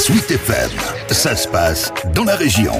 Sweet 0.00 0.30
FM, 0.30 0.70
ça 1.10 1.36
se 1.36 1.46
passe 1.46 1.92
dans 2.14 2.24
la 2.24 2.34
région. 2.34 2.72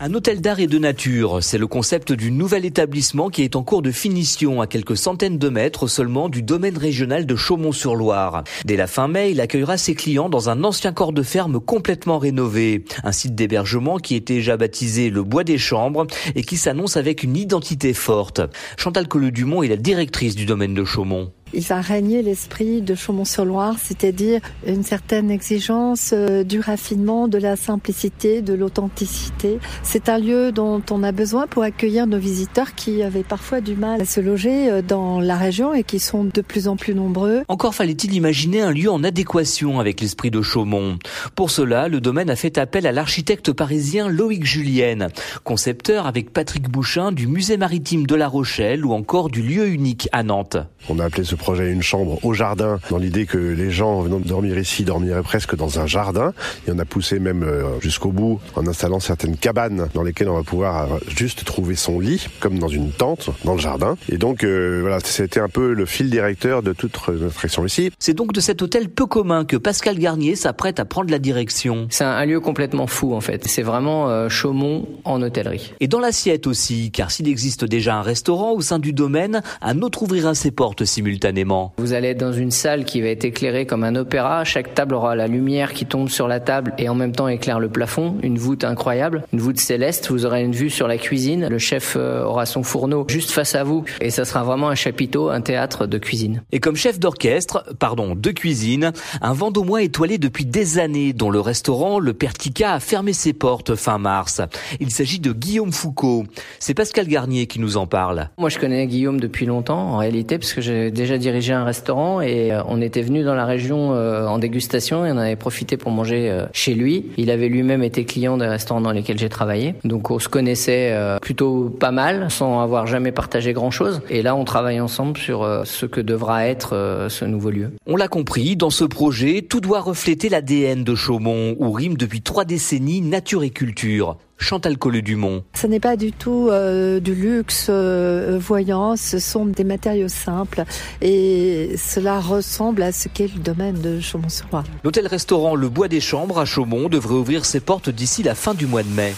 Un 0.00 0.14
hôtel 0.14 0.40
d'art 0.40 0.60
et 0.60 0.66
de 0.66 0.78
nature, 0.78 1.42
c'est 1.42 1.58
le 1.58 1.66
concept 1.66 2.10
du 2.10 2.32
nouvel 2.32 2.64
établissement 2.64 3.28
qui 3.28 3.42
est 3.42 3.54
en 3.54 3.62
cours 3.62 3.82
de 3.82 3.90
finition 3.90 4.62
à 4.62 4.66
quelques 4.66 4.96
centaines 4.96 5.36
de 5.36 5.50
mètres 5.50 5.88
seulement 5.88 6.30
du 6.30 6.42
domaine 6.42 6.78
régional 6.78 7.26
de 7.26 7.36
Chaumont-sur-Loire. 7.36 8.44
Dès 8.64 8.76
la 8.76 8.86
fin 8.86 9.08
mai, 9.08 9.32
il 9.32 9.42
accueillera 9.42 9.76
ses 9.76 9.94
clients 9.94 10.30
dans 10.30 10.48
un 10.48 10.64
ancien 10.64 10.94
corps 10.94 11.12
de 11.12 11.22
ferme 11.22 11.60
complètement 11.60 12.18
rénové. 12.18 12.86
Un 13.04 13.12
site 13.12 13.34
d'hébergement 13.34 13.98
qui 13.98 14.16
est 14.16 14.26
déjà 14.26 14.56
baptisé 14.56 15.10
le 15.10 15.22
Bois 15.22 15.44
des 15.44 15.58
Chambres 15.58 16.06
et 16.34 16.44
qui 16.44 16.56
s'annonce 16.56 16.96
avec 16.96 17.22
une 17.22 17.36
identité 17.36 17.92
forte. 17.92 18.40
Chantal 18.78 19.06
Colleux-Dumont 19.06 19.62
est 19.62 19.68
la 19.68 19.76
directrice 19.76 20.34
du 20.34 20.46
domaine 20.46 20.72
de 20.72 20.86
Chaumont 20.86 21.30
il 21.52 21.62
va 21.62 21.80
régner 21.80 22.22
l'esprit 22.22 22.80
de 22.82 22.94
Chaumont-sur-Loire, 22.94 23.76
c'est-à-dire 23.78 24.40
une 24.66 24.82
certaine 24.82 25.30
exigence 25.30 26.10
euh, 26.12 26.44
du 26.44 26.60
raffinement, 26.60 27.28
de 27.28 27.38
la 27.38 27.56
simplicité, 27.56 28.42
de 28.42 28.54
l'authenticité. 28.54 29.58
C'est 29.82 30.08
un 30.08 30.18
lieu 30.18 30.52
dont 30.52 30.82
on 30.90 31.02
a 31.02 31.12
besoin 31.12 31.46
pour 31.46 31.62
accueillir 31.62 32.06
nos 32.06 32.18
visiteurs 32.18 32.74
qui 32.74 33.02
avaient 33.02 33.24
parfois 33.24 33.60
du 33.60 33.74
mal 33.74 34.00
à 34.00 34.04
se 34.04 34.20
loger 34.20 34.70
euh, 34.70 34.82
dans 34.82 35.20
la 35.20 35.36
région 35.36 35.74
et 35.74 35.82
qui 35.82 35.98
sont 35.98 36.24
de 36.24 36.40
plus 36.40 36.68
en 36.68 36.76
plus 36.76 36.94
nombreux. 36.94 37.42
Encore 37.48 37.74
fallait-il 37.74 38.14
imaginer 38.14 38.60
un 38.60 38.72
lieu 38.72 38.90
en 38.90 39.02
adéquation 39.02 39.80
avec 39.80 40.00
l'esprit 40.00 40.30
de 40.30 40.42
Chaumont. 40.42 40.98
Pour 41.34 41.50
cela, 41.50 41.88
le 41.88 42.00
domaine 42.00 42.30
a 42.30 42.36
fait 42.36 42.58
appel 42.58 42.86
à 42.86 42.92
l'architecte 42.92 43.52
parisien 43.52 44.08
Loïc 44.08 44.44
Julienne, 44.44 45.08
concepteur 45.44 46.06
avec 46.06 46.32
Patrick 46.32 46.68
Bouchin 46.68 47.12
du 47.12 47.26
musée 47.26 47.56
maritime 47.56 48.06
de 48.06 48.14
La 48.14 48.28
Rochelle 48.28 48.84
ou 48.84 48.92
encore 48.92 49.30
du 49.30 49.42
lieu 49.42 49.68
unique 49.68 50.08
à 50.12 50.22
Nantes. 50.22 50.56
On 50.88 50.98
a 50.98 51.04
appelé 51.04 51.24
ce 51.24 51.34
projet 51.40 51.72
une 51.72 51.82
chambre 51.82 52.24
au 52.24 52.34
jardin, 52.34 52.78
dans 52.90 52.98
l'idée 52.98 53.26
que 53.26 53.38
les 53.38 53.70
gens 53.70 54.02
venant 54.02 54.20
de 54.20 54.28
dormir 54.28 54.58
ici 54.58 54.84
dormiraient 54.84 55.22
presque 55.22 55.56
dans 55.56 55.80
un 55.80 55.86
jardin. 55.86 56.32
Et 56.68 56.70
on 56.70 56.78
a 56.78 56.84
poussé 56.84 57.18
même 57.18 57.42
euh, 57.42 57.80
jusqu'au 57.80 58.12
bout 58.12 58.40
en 58.54 58.66
installant 58.66 59.00
certaines 59.00 59.36
cabanes 59.36 59.88
dans 59.94 60.02
lesquelles 60.02 60.28
on 60.28 60.36
va 60.36 60.42
pouvoir 60.42 60.92
euh, 60.92 60.98
juste 61.08 61.44
trouver 61.44 61.74
son 61.74 61.98
lit, 61.98 62.26
comme 62.40 62.58
dans 62.58 62.68
une 62.68 62.92
tente 62.92 63.30
dans 63.44 63.54
le 63.54 63.58
jardin. 63.58 63.96
Et 64.10 64.18
donc 64.18 64.44
euh, 64.44 64.80
voilà, 64.82 64.98
c'était 65.00 65.40
un 65.40 65.48
peu 65.48 65.72
le 65.72 65.86
fil 65.86 66.10
directeur 66.10 66.62
de 66.62 66.72
toute 66.72 67.08
notre 67.08 67.44
action 67.44 67.64
ici. 67.64 67.90
C'est 67.98 68.14
donc 68.14 68.32
de 68.32 68.40
cet 68.40 68.60
hôtel 68.60 68.90
peu 68.90 69.06
commun 69.06 69.44
que 69.44 69.56
Pascal 69.56 69.98
Garnier 69.98 70.36
s'apprête 70.36 70.78
à 70.78 70.84
prendre 70.84 71.10
la 71.10 71.18
direction. 71.18 71.86
C'est 71.90 72.04
un, 72.04 72.24
lieu 72.26 72.40
complètement 72.40 72.86
fou 72.86 73.14
en 73.14 73.20
fait. 73.20 73.46
C'est 73.48 73.62
vraiment 73.62 74.28
Chaumont 74.28 74.86
en 75.04 75.22
hôtellerie. 75.22 75.72
Et 75.80 75.88
dans 75.88 76.00
l'assiette 76.00 76.46
aussi, 76.46 76.90
car 76.90 77.10
s'il 77.10 77.28
existe 77.28 77.64
déjà 77.64 77.96
un 77.96 78.02
restaurant 78.02 78.52
au 78.52 78.60
sein 78.60 78.78
du 78.78 78.92
domaine, 78.92 79.42
un 79.62 79.80
autre 79.80 80.02
ouvrira 80.02 80.34
ses 80.34 80.50
portes 80.50 80.84
simultanément. 80.84 81.29
Vous 81.78 81.92
allez 81.92 82.08
être 82.08 82.18
dans 82.18 82.32
une 82.32 82.50
salle 82.50 82.84
qui 82.84 83.00
va 83.00 83.08
être 83.08 83.24
éclairée 83.24 83.66
comme 83.66 83.84
un 83.84 83.94
opéra. 83.96 84.44
Chaque 84.44 84.74
table 84.74 84.94
aura 84.94 85.14
la 85.14 85.26
lumière 85.26 85.72
qui 85.72 85.86
tombe 85.86 86.08
sur 86.08 86.28
la 86.28 86.40
table 86.40 86.72
et 86.78 86.88
en 86.88 86.94
même 86.94 87.12
temps 87.12 87.28
éclaire 87.28 87.60
le 87.60 87.68
plafond. 87.68 88.16
Une 88.22 88.38
voûte 88.38 88.64
incroyable, 88.64 89.24
une 89.32 89.40
voûte 89.40 89.58
céleste. 89.58 90.10
Vous 90.10 90.26
aurez 90.26 90.42
une 90.42 90.52
vue 90.52 90.70
sur 90.70 90.88
la 90.88 90.98
cuisine. 90.98 91.48
Le 91.48 91.58
chef 91.58 91.94
euh, 91.96 92.24
aura 92.24 92.46
son 92.46 92.62
fourneau 92.62 93.06
juste 93.08 93.30
face 93.30 93.54
à 93.54 93.64
vous 93.64 93.84
et 94.00 94.10
ça 94.10 94.24
sera 94.24 94.42
vraiment 94.42 94.68
un 94.68 94.74
chapiteau, 94.74 95.30
un 95.30 95.40
théâtre 95.40 95.86
de 95.86 95.98
cuisine. 95.98 96.42
Et 96.52 96.60
comme 96.60 96.76
chef 96.76 96.98
d'orchestre, 96.98 97.64
pardon, 97.78 98.14
de 98.14 98.30
cuisine, 98.30 98.92
un 99.20 99.32
Vendômois 99.32 99.82
étoilé 99.82 100.18
depuis 100.18 100.44
des 100.44 100.78
années 100.78 101.12
dont 101.12 101.30
le 101.30 101.40
restaurant 101.40 101.98
Le 101.98 102.12
Pertica 102.12 102.74
a 102.74 102.80
fermé 102.80 103.12
ses 103.12 103.32
portes 103.32 103.74
fin 103.74 103.98
mars. 103.98 104.40
Il 104.80 104.90
s'agit 104.90 105.20
de 105.20 105.32
Guillaume 105.32 105.72
Foucault. 105.72 106.24
C'est 106.58 106.74
Pascal 106.74 107.06
Garnier 107.06 107.46
qui 107.46 107.60
nous 107.60 107.76
en 107.76 107.86
parle. 107.86 108.28
Moi 108.38 108.48
je 108.48 108.58
connais 108.58 108.86
Guillaume 108.86 109.20
depuis 109.20 109.46
longtemps 109.46 109.78
en 109.78 109.98
réalité 109.98 110.38
parce 110.38 110.52
que 110.52 110.60
j'ai 110.60 110.90
déjà 110.90 111.18
dirigeait 111.20 111.52
un 111.52 111.64
restaurant 111.64 112.20
et 112.20 112.52
euh, 112.52 112.62
on 112.66 112.80
était 112.80 113.02
venu 113.02 113.22
dans 113.22 113.34
la 113.34 113.44
région 113.44 113.94
euh, 113.94 114.26
en 114.26 114.38
dégustation 114.38 115.06
et 115.06 115.12
on 115.12 115.18
avait 115.18 115.36
profité 115.36 115.76
pour 115.76 115.92
manger 115.92 116.28
euh, 116.28 116.46
chez 116.52 116.74
lui. 116.74 117.06
Il 117.16 117.30
avait 117.30 117.48
lui-même 117.48 117.82
été 117.84 118.04
client 118.04 118.36
des 118.36 118.46
restaurants 118.46 118.80
dans 118.80 118.90
lesquels 118.90 119.18
j'ai 119.18 119.28
travaillé. 119.28 119.76
Donc 119.84 120.10
on 120.10 120.18
se 120.18 120.28
connaissait 120.28 120.96
plutôt 121.20 121.68
pas 121.68 121.90
mal 121.90 122.30
sans 122.30 122.60
avoir 122.60 122.86
jamais 122.86 123.12
partagé 123.12 123.52
grand-chose. 123.52 124.00
Et 124.10 124.22
là, 124.22 124.34
on 124.34 124.44
travaille 124.44 124.80
ensemble 124.80 125.16
sur 125.16 125.46
ce 125.64 125.86
que 125.86 126.00
devra 126.00 126.46
être 126.46 127.06
ce 127.08 127.24
nouveau 127.24 127.50
lieu. 127.50 127.72
On 127.86 127.96
l'a 127.96 128.08
compris, 128.08 128.56
dans 128.56 128.70
ce 128.70 128.84
projet, 128.84 129.42
tout 129.42 129.60
doit 129.60 129.80
refléter 129.80 130.28
l'ADN 130.28 130.82
de 130.82 130.94
Chaumont 130.94 131.54
où 131.58 131.70
rime 131.72 131.96
depuis 131.96 132.22
trois 132.22 132.44
décennies 132.44 133.00
nature 133.00 133.42
et 133.42 133.50
culture. 133.50 134.16
Chantal 134.40 134.78
Colleux-Dumont. 134.78 135.44
Ce 135.54 135.66
n'est 135.66 135.80
pas 135.80 135.96
du 135.96 136.12
tout 136.12 136.48
euh, 136.50 136.98
du 136.98 137.14
luxe 137.14 137.66
euh, 137.68 138.38
voyant, 138.40 138.96
ce 138.96 139.18
sont 139.18 139.46
des 139.46 139.64
matériaux 139.64 140.08
simples 140.08 140.64
et 141.00 141.76
cela 141.76 142.18
ressemble 142.18 142.82
à 142.82 142.90
ce 142.90 143.08
qu'est 143.08 143.32
le 143.32 143.40
domaine 143.40 143.80
de 143.80 144.00
Chaumont-sur-Loire. 144.00 144.64
L'hôtel-restaurant 144.82 145.54
Le 145.54 145.68
Bois 145.68 145.88
des 145.88 146.00
Chambres 146.00 146.38
à 146.38 146.44
Chaumont 146.44 146.88
devrait 146.88 147.14
ouvrir 147.14 147.44
ses 147.44 147.60
portes 147.60 147.90
d'ici 147.90 148.22
la 148.22 148.34
fin 148.34 148.54
du 148.54 148.66
mois 148.66 148.82
de 148.82 148.88
mai. 148.88 149.14